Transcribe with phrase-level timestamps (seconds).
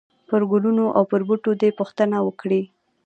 [0.27, 2.63] پرګلونو او پر بوټو دي، پوښتنه وکړئ!!!